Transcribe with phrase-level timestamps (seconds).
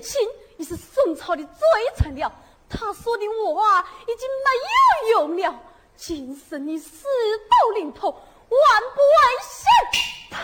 [0.00, 1.50] 亲你，狄青已是宋朝的罪
[1.96, 2.32] 臣了，
[2.68, 3.24] 他说的
[3.54, 4.50] 话已经没
[5.12, 5.54] 有用了。
[5.96, 7.06] 今生你死
[7.48, 8.22] 到临头，万
[8.94, 9.66] 不万幸，
[10.30, 10.36] 呸！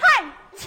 [0.00, 0.04] 太
[0.56, 0.62] 强。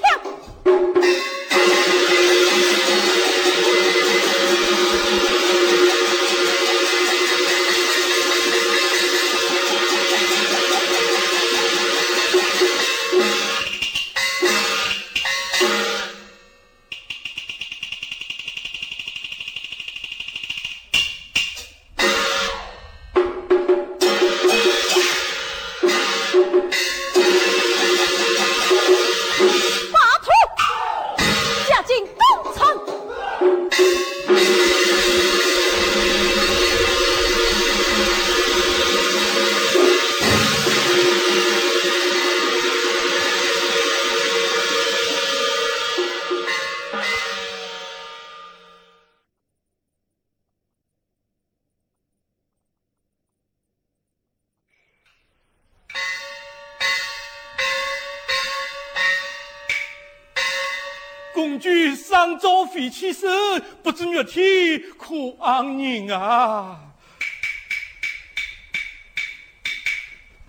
[65.18, 66.80] 体可安宁啊！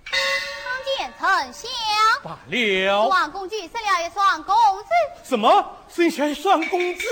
[0.04, 0.16] 参
[0.84, 1.70] 见丞相。
[2.22, 4.90] 罢了，王公举生了一双公子，
[5.24, 7.06] 什么生下一双公子？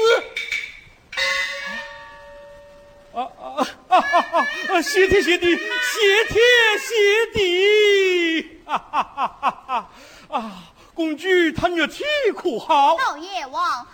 [3.14, 4.82] 啊啊啊啊啊！
[4.82, 6.38] 谢天谢地，谢天
[6.78, 6.94] 谢
[7.32, 8.60] 地！
[8.66, 9.90] 啊哈哈哈哈！
[10.28, 12.04] 啊，公举他肉体
[12.36, 12.96] 可好？
[12.98, 13.90] 老爷王好。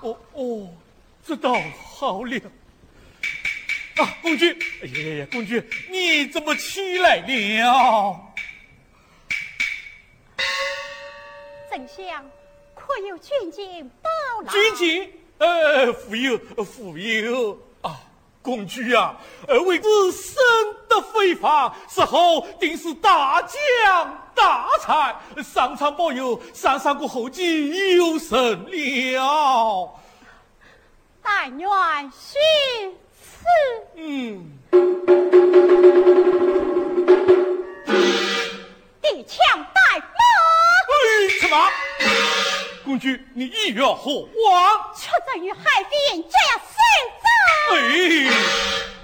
[0.00, 0.68] 哦哦，
[1.26, 1.54] 这倒
[1.98, 2.40] 好了。
[3.96, 4.50] 啊，公举，
[4.82, 8.20] 哎呀呀呀，公举，你怎么起来了？
[11.70, 12.24] 丞相，
[12.74, 14.08] 可有军警报
[14.44, 14.52] 来？
[14.52, 18.00] 军警，呃，富有，富有啊，
[18.42, 20.34] 公举啊，呃，为子生
[20.88, 28.38] 得非凡，死后定是大将大才，上苍保佑，三三个后继有神
[28.70, 30.00] 了。
[31.22, 31.70] 但愿
[32.10, 32.38] 须
[32.90, 33.03] 此。
[33.96, 34.50] 嗯。
[39.02, 40.04] 递枪带马，
[40.90, 40.94] 哎，
[41.40, 41.56] 什么？
[42.84, 44.94] 公举，你意欲何往？
[44.94, 46.76] 出征于海边，这样死
[47.22, 47.26] 战。
[47.76, 48.32] 哎，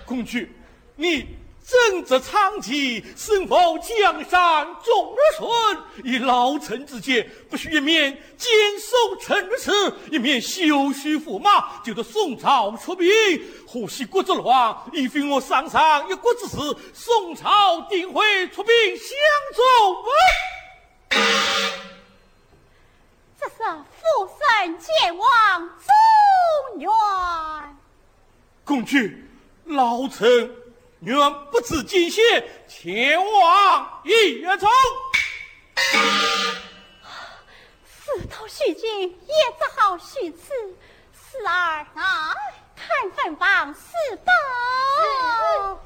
[0.05, 0.53] 公举，
[0.97, 1.39] 你
[1.71, 8.51] 正值昌吉，身负江山重顺，以老臣之见，不须一面坚
[8.81, 9.71] 守城池，
[10.11, 13.09] 一面休须驸马，就得宋朝出兵。
[13.69, 16.57] 河西国之乱，已非我上上一国之事，
[16.93, 19.07] 宋朝定会出兵相
[19.55, 19.63] 助。
[23.39, 26.91] 这是父神见望中原。
[28.65, 29.25] 公举，
[29.67, 30.51] 老臣
[31.01, 31.17] 愿
[31.51, 32.23] 不辞艰险，
[32.69, 34.69] 前往一中。
[37.85, 40.53] 四头须进，也只好须此。
[41.13, 42.35] 四儿，啊，
[42.77, 45.81] 看分房四宝。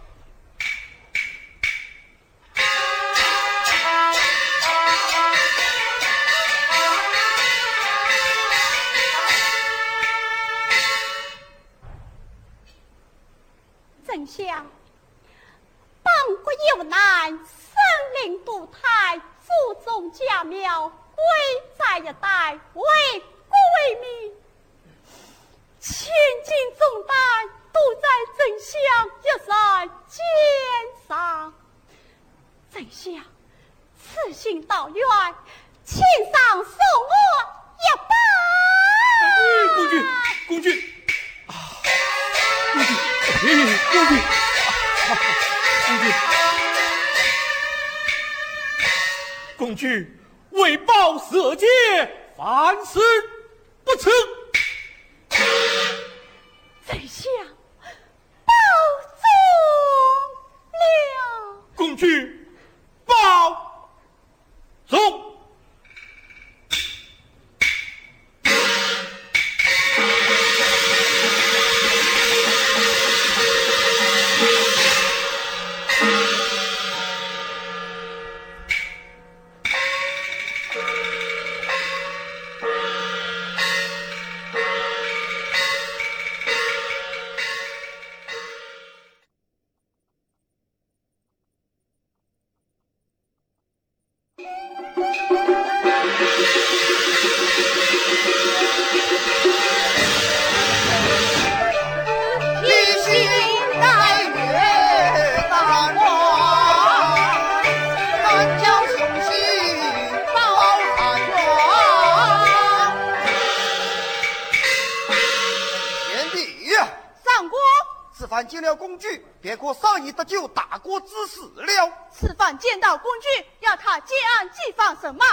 [118.44, 121.92] 还见了工具，便可上你得救大国之死了。
[122.12, 125.24] 此番见到工具，要他结案即放什么？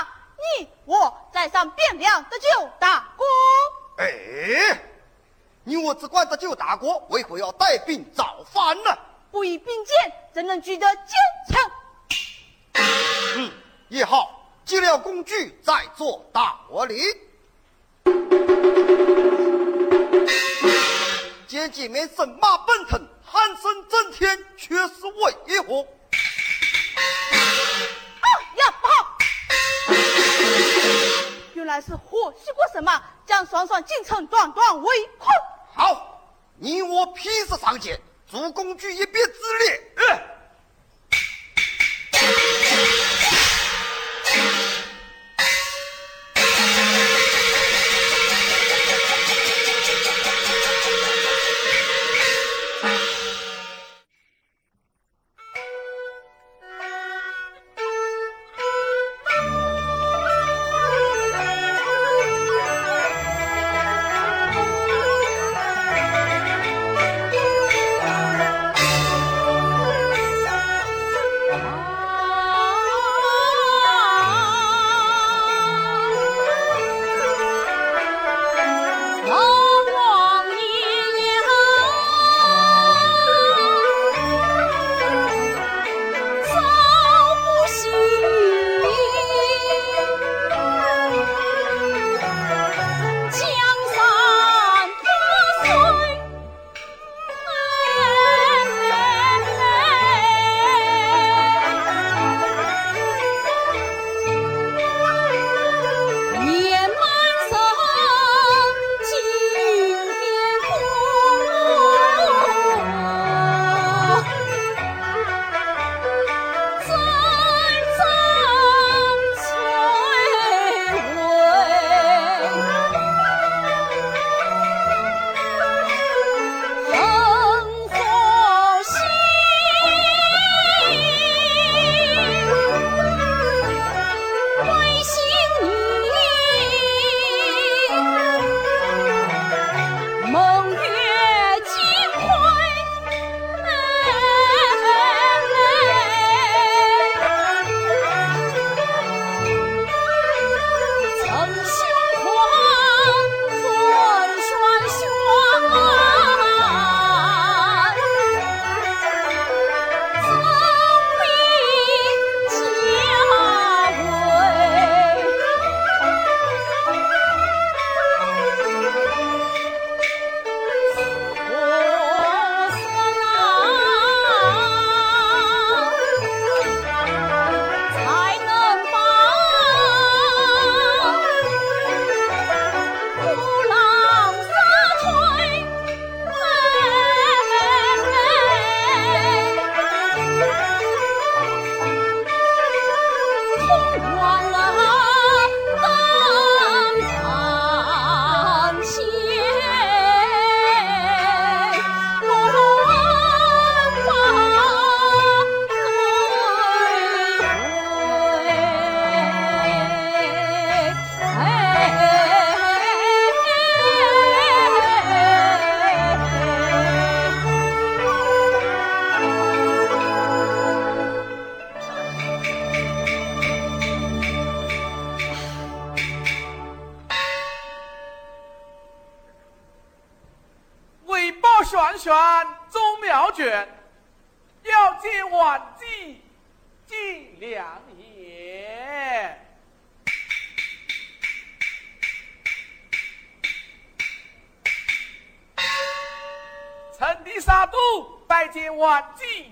[0.57, 3.25] 你我在上汴梁得救大哥。
[4.01, 4.81] 哎，
[5.65, 8.97] 你我只管得救大国，为何要带兵造反呢？
[9.29, 11.05] 不以兵谏，怎能取得奸
[11.49, 11.71] 臣？
[13.35, 13.51] 嗯，
[13.89, 17.01] 也好，接了工具再做道理。
[21.51, 25.81] 见几面神马奔腾，喊声震天，却是为何？
[28.21, 29.17] 啊呀，不好！
[31.53, 35.29] 原来是火系过神马，将双双进城断断围困。
[35.75, 36.23] 好，
[36.55, 37.99] 你我披着上剑，
[38.31, 39.93] 助工具一臂之列。
[40.07, 40.23] 万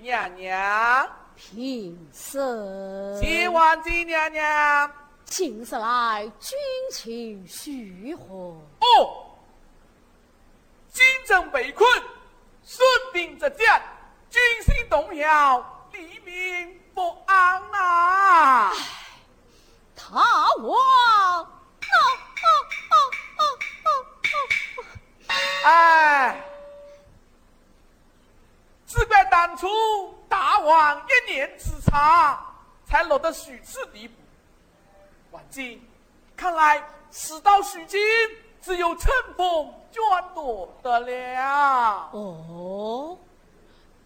[0.10, 3.22] 娘娘，平身。
[3.22, 4.91] 谢万姬娘娘，
[5.24, 6.58] 今日来军
[6.91, 8.60] 情须何？
[8.80, 9.38] 哦，
[10.91, 11.88] 京城被困，
[12.63, 13.80] 孙兵之将，
[14.32, 18.72] 军心动摇，黎民不安呐！
[19.95, 20.24] 他
[20.58, 21.48] 王！
[25.63, 26.43] 哎。
[28.89, 29.67] 只怪当初
[30.28, 32.43] 大王一念之差，
[32.88, 34.15] 才落得如此地步。
[35.30, 35.88] 万金，
[36.36, 38.02] 看来事到如今，
[38.63, 42.10] 只有乘风转舵得了。
[42.13, 43.15] 哦，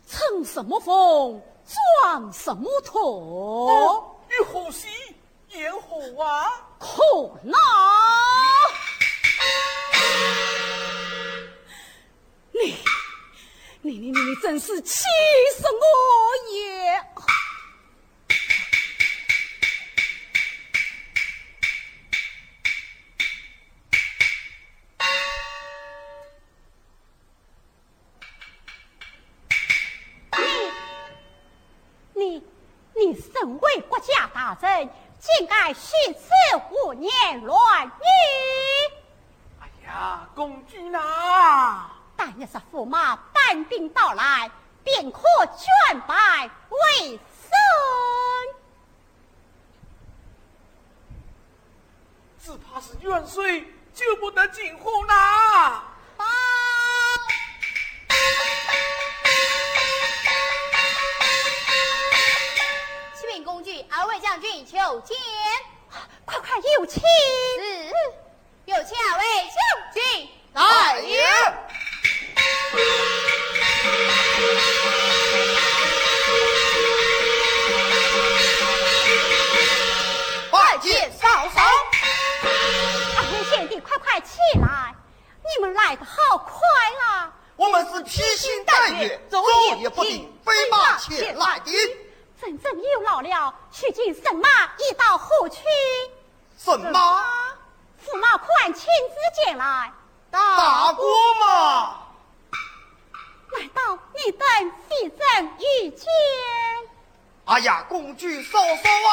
[0.05, 4.89] 乘什么风，撞什么土，与后喜
[5.47, 6.51] 言何啊？
[6.77, 6.87] 可
[7.43, 7.57] 恼！
[12.51, 12.75] 你，
[13.85, 15.03] 你你你你真是气
[15.57, 15.81] 死我
[16.53, 17.03] 也！
[32.13, 32.23] 你，
[32.93, 35.75] 你，你身为国家大人，竟敢徇
[36.13, 37.11] 私胡言
[37.43, 37.91] 乱语！
[39.59, 41.89] 哎呀，公主呐！
[42.15, 44.49] 但一是驸马搬兵到来，
[44.83, 47.51] 便可卷败为胜。
[52.41, 55.83] 只怕是远水救不得近火呐！
[56.15, 56.25] 报！
[63.19, 65.17] 启禀公举，二位将军求见。
[66.25, 67.01] 快快有请！
[67.03, 67.93] 是，
[68.65, 69.55] 有请二位将
[69.93, 70.29] 军。
[70.53, 71.21] 来也！
[80.51, 81.61] 拜见嫂嫂。
[83.17, 84.93] 二位贤弟，快快起来！
[85.41, 86.51] 你们来的好快
[87.05, 87.31] 啊！
[87.55, 91.71] 我们是披星戴月、昼夜不停飞马前来的。
[92.41, 93.53] 真正有劳了，
[94.33, 95.61] 马已到何去？
[96.57, 97.23] 什么？
[98.05, 99.91] 驸马快亲自前来。
[100.31, 101.03] 大哥
[101.39, 102.02] 嘛？
[103.57, 104.47] 难道你等
[104.89, 105.19] 非正
[105.59, 106.07] 遇见？
[107.45, 109.11] 哎呀，公举嫂嫂啊！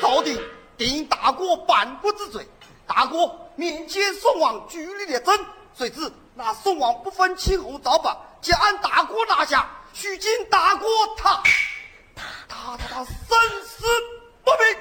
[0.00, 0.42] 朝廷
[0.76, 2.44] 定大哥半国之罪，
[2.86, 11.40] 大哥面见宋王据理力争，谁知那宋王不分青红皂白，将俺大哥拿下，许今大哥他
[12.16, 13.86] 他他他他生死
[14.44, 14.76] 不明。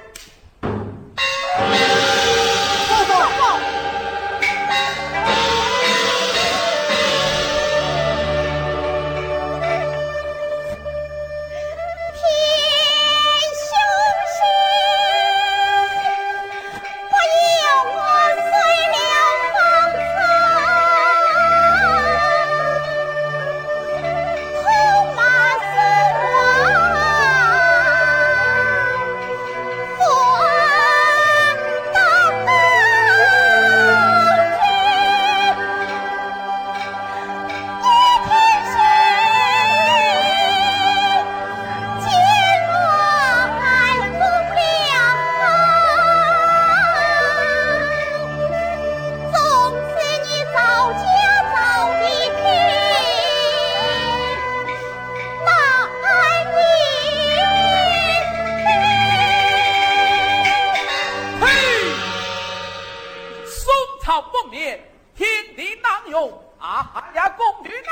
[66.60, 67.88] 啊呀，公平呐！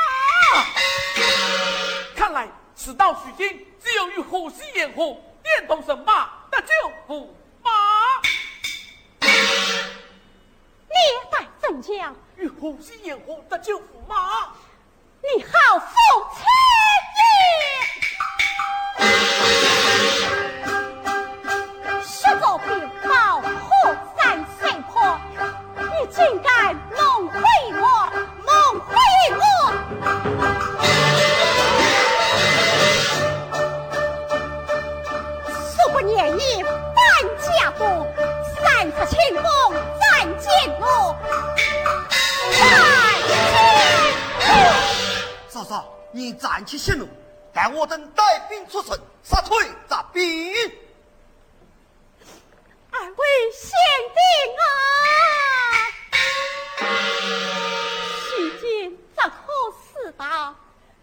[2.15, 6.67] 看来此道取经，只有与虎溪掩护，电动神马得救
[7.07, 7.27] 驸
[7.63, 7.71] 马。
[9.21, 10.95] 历
[11.31, 14.53] 代真将，与虎溪掩护得救驸马。
[15.21, 15.89] 你好风
[16.35, 16.43] 吹
[46.11, 47.07] 你暂且息怒，
[47.53, 50.51] 待我等带兵出城，杀退杂兵。
[52.91, 53.69] 二位贤
[54.15, 54.19] 弟
[54.59, 54.63] 啊，
[58.27, 59.31] 许今这可
[59.71, 60.55] 事大，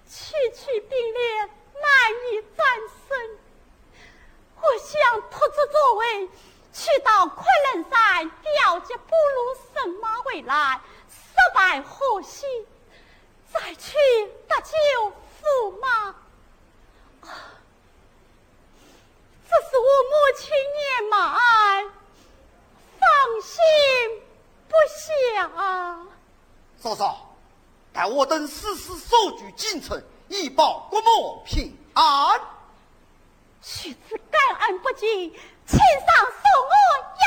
[0.08, 1.86] 区区兵烈难
[2.32, 2.66] 以战
[3.08, 3.16] 胜。
[4.56, 4.90] 我想
[5.30, 6.28] 托这作为，
[6.72, 11.14] 去到昆仑山调集不如神马回来，失
[11.54, 12.44] 败后喜，
[13.58, 13.92] 再去
[14.48, 16.08] 得救驸马。
[16.08, 16.14] 啊
[19.48, 21.16] 这是我母亲年迈，
[22.98, 23.06] 放
[23.40, 23.54] 心
[24.68, 26.04] 不下。
[26.78, 27.34] 嫂嫂，
[27.92, 32.40] 待我等死死守住京城，以保国母平安。
[33.62, 35.32] 许此感恩不尽，
[35.66, 36.72] 请上送我
[37.14, 37.22] 一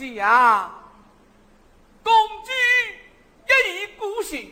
[0.00, 0.70] 万岁呀！
[2.02, 2.52] 公举
[3.46, 4.50] 一意孤行，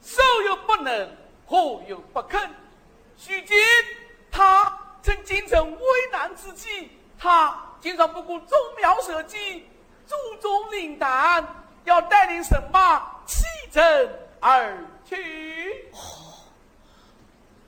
[0.00, 2.40] 手又不能，火又不肯。
[3.26, 3.56] 如今
[4.30, 5.78] 他趁京城危
[6.12, 9.64] 难之际，他竟然不顾宗庙社稷，
[10.06, 11.44] 注重领胆，
[11.84, 13.82] 要带领神马弃城
[14.38, 15.90] 而去。
[15.92, 15.98] 哦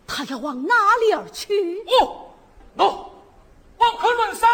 [0.07, 1.83] 他要往哪里而去？
[2.01, 2.31] 哦，
[2.77, 3.11] 喏，
[3.79, 4.49] 往昆仑山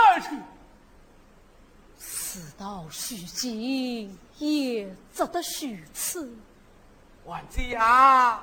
[2.58, 2.64] 而去。
[2.64, 6.36] 此道虚惊，也值得虚此。
[7.24, 8.42] 万岁啊！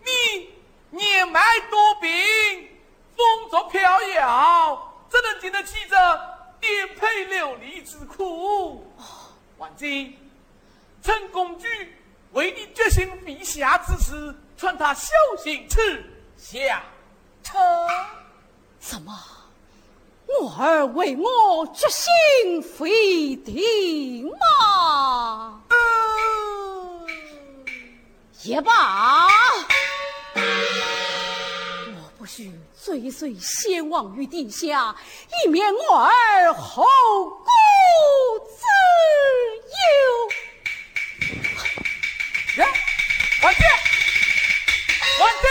[0.00, 0.50] 你
[0.90, 2.10] 年迈多病，
[3.16, 5.96] 风烛飘摇，怎能经得起这
[6.60, 8.92] 颠沛流离之苦？
[9.58, 10.18] 万岁，
[11.02, 11.96] 陈公举
[12.32, 16.04] 为你决心陛下之事，传他小心去
[16.36, 16.82] 下
[17.42, 17.60] 臣。
[18.80, 19.12] 怎么？
[20.40, 25.62] 我儿为我决心非定吗？
[28.42, 29.28] 也罢，
[30.34, 30.40] 我
[32.18, 32.52] 不须
[32.84, 34.96] 追随先王于地下，
[35.44, 36.84] 以免我儿后
[37.28, 37.46] 顾
[38.48, 38.56] 之
[42.56, 42.58] 忧。
[42.62, 42.66] 呀，
[43.42, 43.64] 万岁！
[45.20, 45.46] 万岁！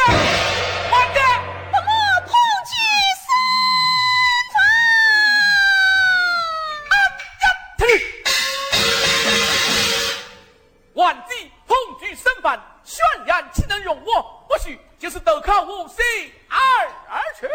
[12.42, 14.46] 举身犯，宣言岂能容我？
[14.50, 16.04] 或许，就是斗靠无心
[16.50, 16.58] 二
[17.10, 17.50] 而全。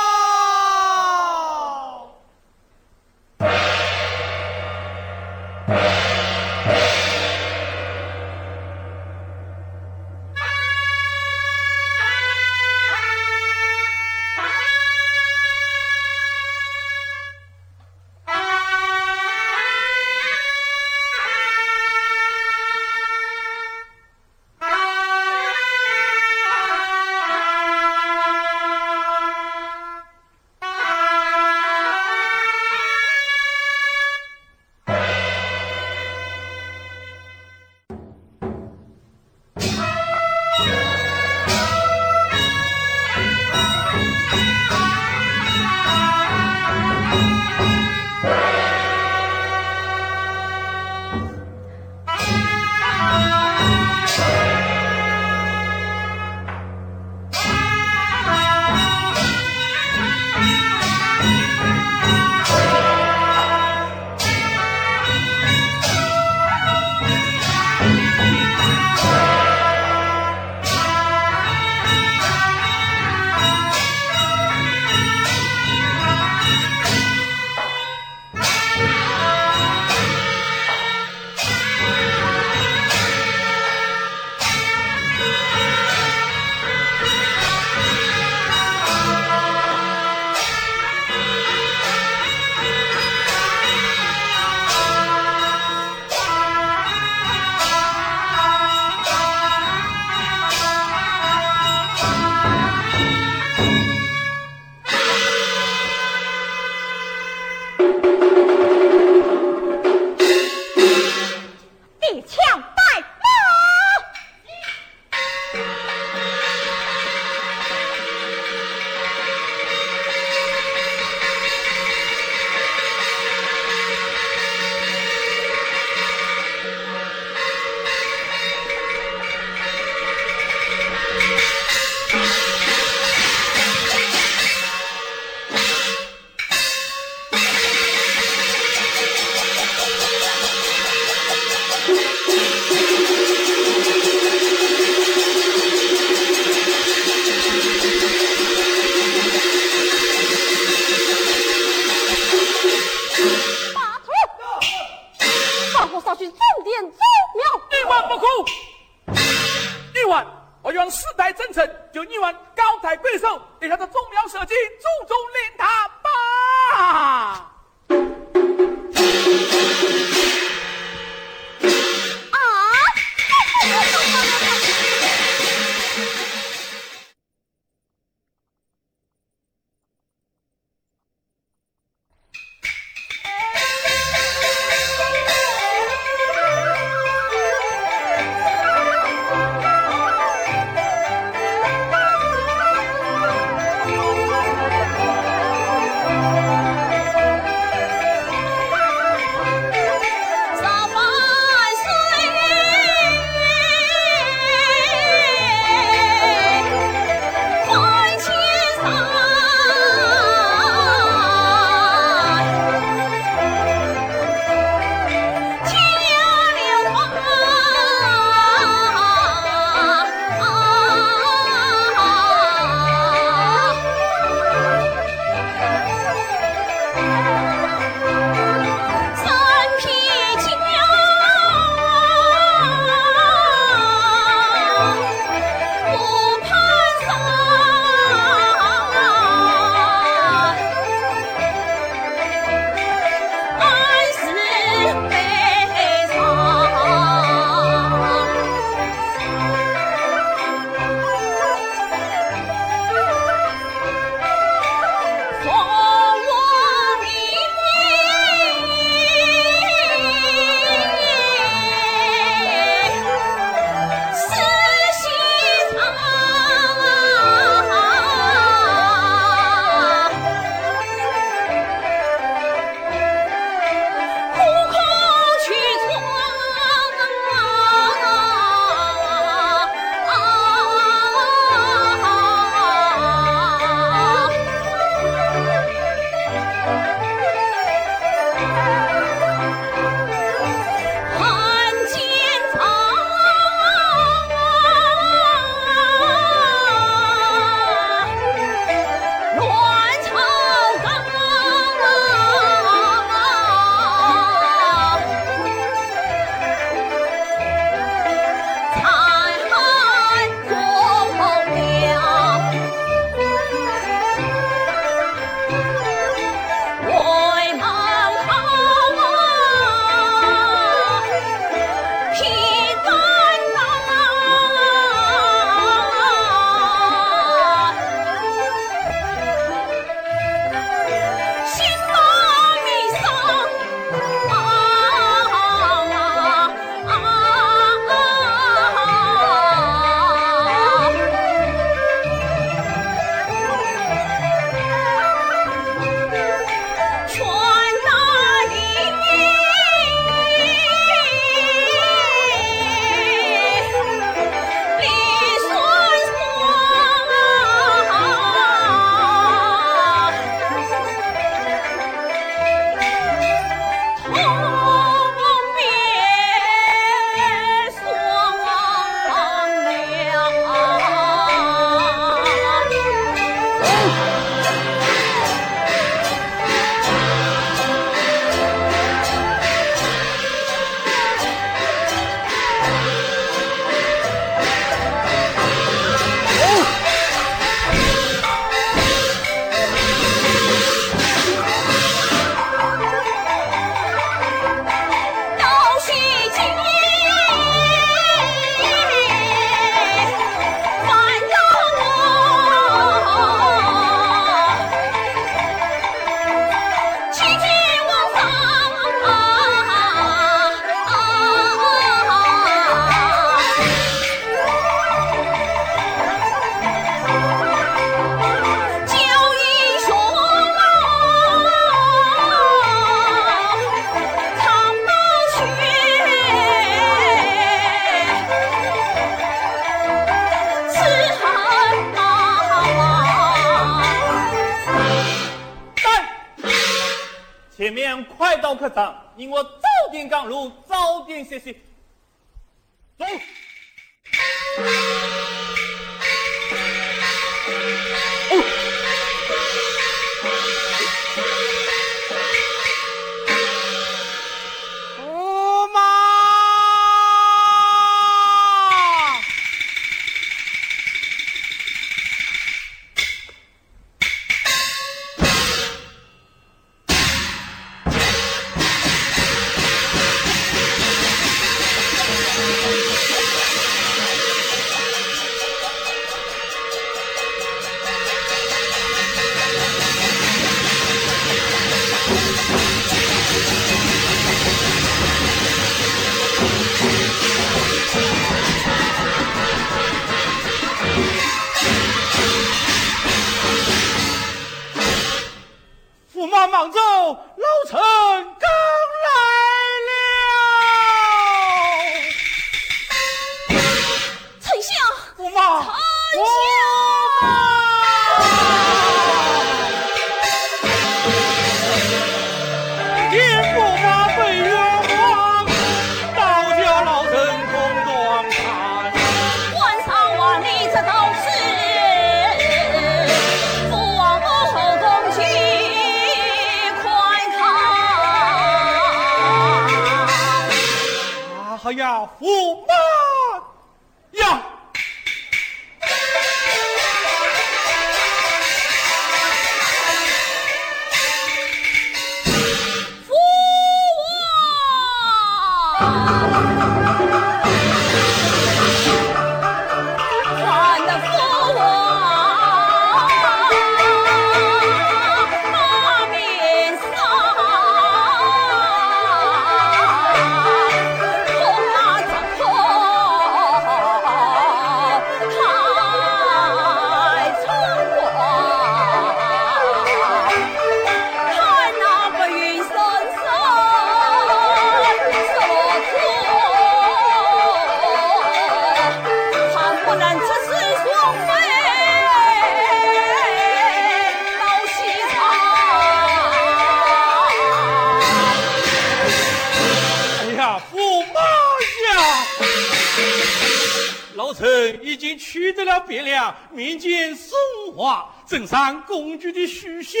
[595.16, 597.36] 取得了汴梁面见宋
[597.76, 600.00] 华，赠上公主的书信，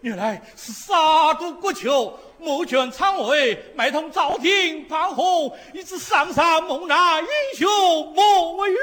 [0.00, 8.78] 原来是杀毒国求，谋权篡位，卖通朝廷 pan 红，以致上上蒙难英雄莫冤。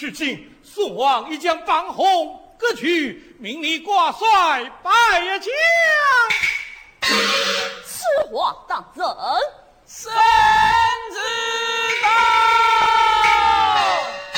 [0.00, 4.90] 如今宋王已将 pan 红割去，命你挂帅拜
[5.38, 5.50] 将。
[7.84, 8.02] 此
[8.32, 9.04] 话当真？
[9.86, 10.12] 圣
[11.12, 11.59] 旨。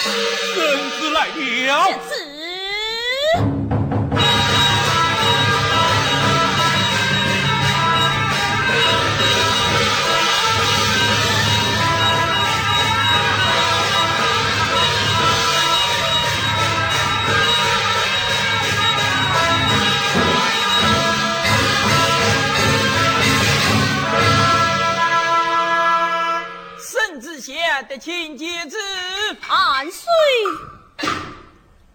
[0.03, 1.26] 孙子来
[1.66, 2.22] 了。
[27.98, 28.76] 请接旨，
[29.49, 30.09] 万岁！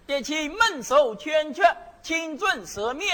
[0.06, 3.10] 得请门首劝劝，请准赦免。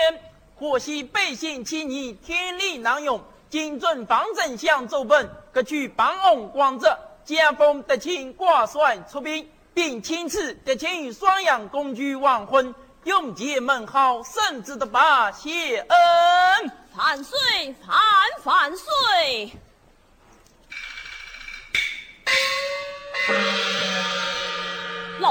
[0.59, 3.23] 可惜百姓欺你，天理难容。
[3.49, 6.97] 谨遵方丞相奏本，各取榜红光泽。
[7.25, 16.71] 加封得清挂帅出兵，并亲赐得请双阳公主完婚，永结门好，圣旨的把谢恩。
[16.95, 17.39] 万岁！
[17.87, 17.97] 万
[18.43, 19.53] 万岁！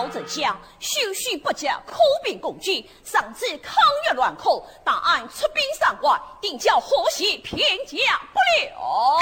[0.03, 1.95] 老丞相，休许不假，苦
[2.25, 8.01] 兵攻击，上至抗越乱寇，大案出兵上关，定叫河西偏将
[8.33, 9.21] 不了。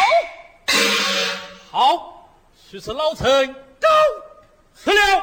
[1.70, 2.32] 好，
[2.70, 3.88] 许是老臣告
[4.74, 5.22] 辞了。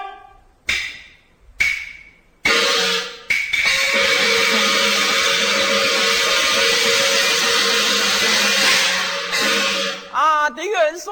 [10.12, 11.12] 阿的元帅。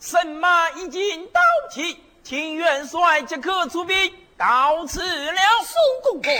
[0.00, 1.40] 神马已经到
[1.72, 5.40] 齐，请元帅即刻出兵，到此了。
[5.64, 6.30] 宋公公，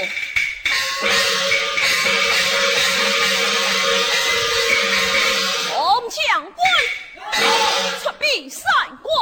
[5.73, 6.61] 红将官
[8.03, 8.63] 出兵三
[9.03, 9.17] 关。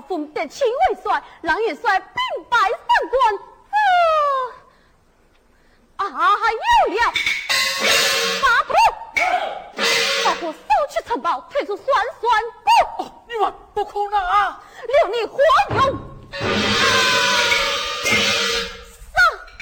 [0.00, 2.68] 好得清为帅，狼也帅，兵败三
[3.08, 3.34] 关。
[5.96, 6.04] 啊，
[6.36, 6.58] 还有
[6.94, 7.00] 了，
[8.42, 8.74] 马虎，
[10.26, 10.58] 马虎收
[10.90, 11.86] 取城堡，退出酸
[12.20, 12.42] 酸
[12.98, 13.04] 谷。
[13.26, 14.62] 你们不哭了啊！
[14.86, 15.78] 留你活用。
[15.78, 15.88] 上。
[19.54, 19.58] 啊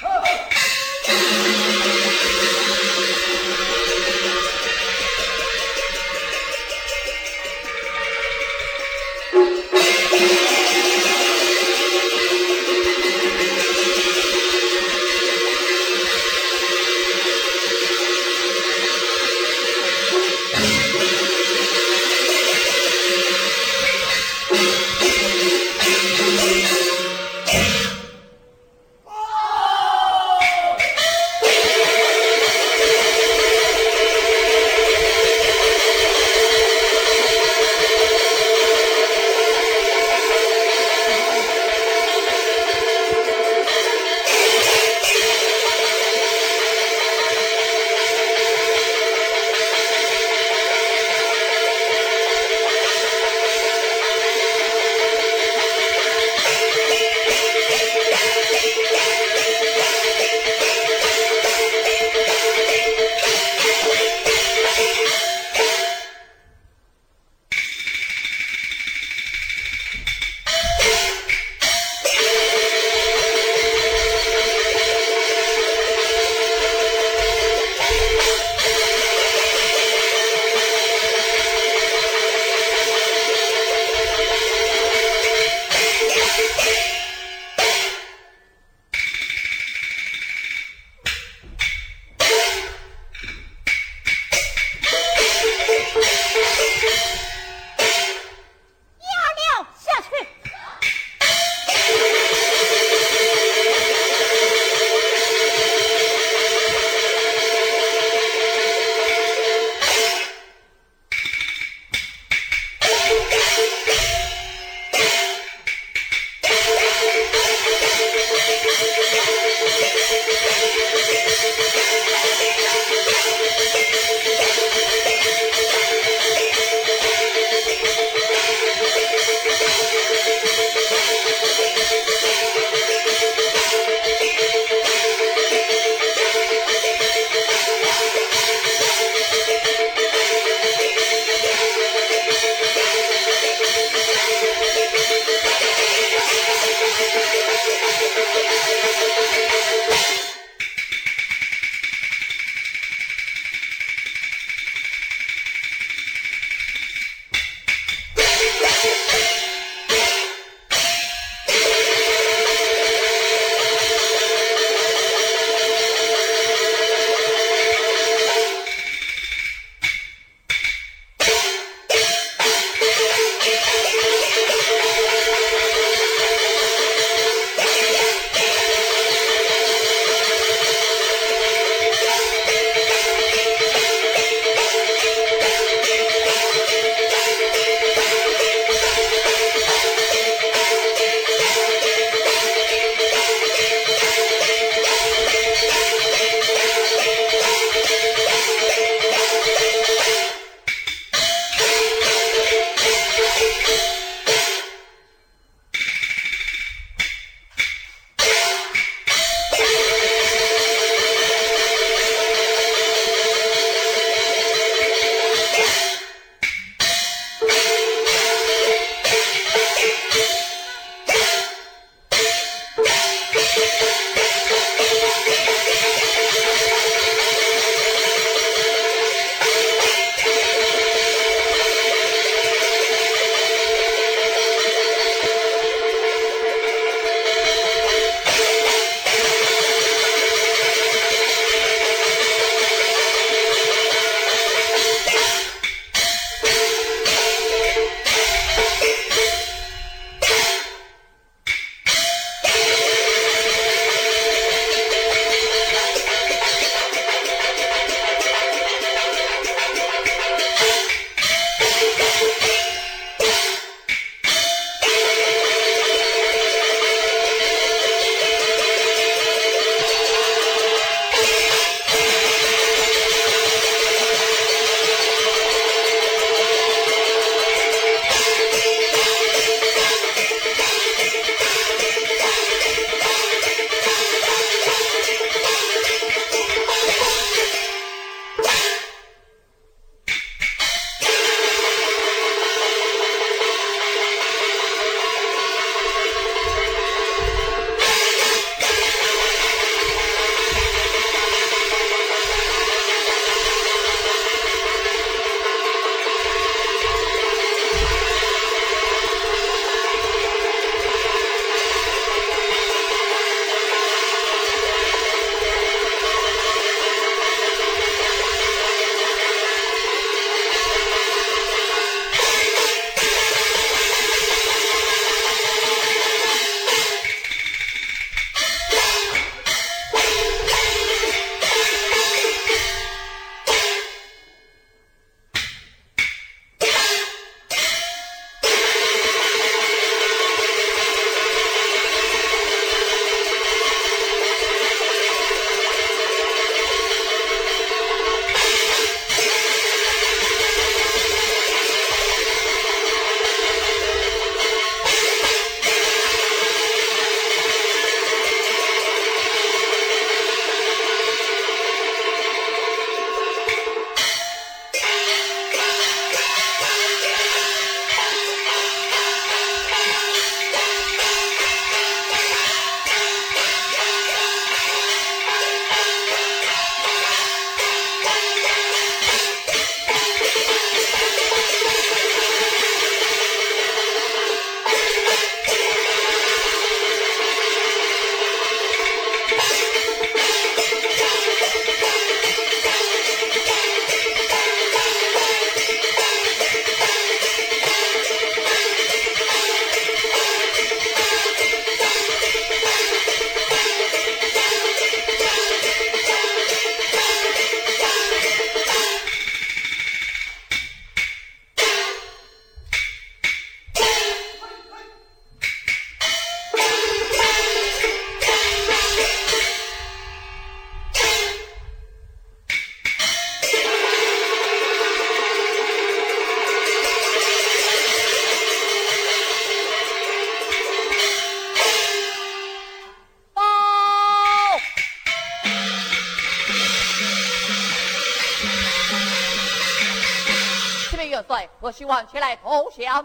[441.74, 443.04] 希望前来投降。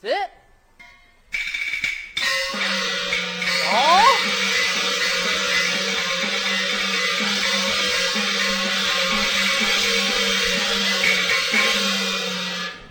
[0.00, 0.14] 是。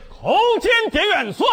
[0.09, 1.45] 叩见狄元帅，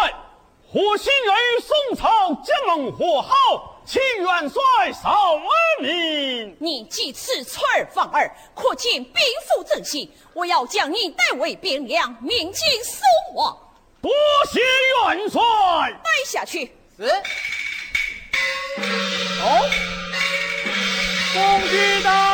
[0.67, 5.45] 火星人宋朝结盟和好，请元帅稍安
[5.81, 6.55] 宁。
[6.59, 9.13] 你几次出尔反尔，可见兵
[9.47, 10.11] 符正气。
[10.33, 13.01] 我要将你带回汴梁，命进宋
[13.35, 13.57] 王。
[14.01, 14.11] 多
[14.51, 15.41] 谢元帅。
[16.03, 16.71] 带下去。
[16.97, 17.03] 是。
[19.43, 19.69] 哦，
[21.33, 22.30] 公举到。